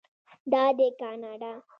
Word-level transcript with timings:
دا 0.51 0.63
دی 0.77 0.87
کاناډا. 0.99 1.53